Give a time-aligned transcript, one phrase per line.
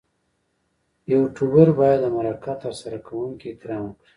[1.11, 4.03] یوټوبر باید د مرکه ترسره کوونکي احترام وکړي.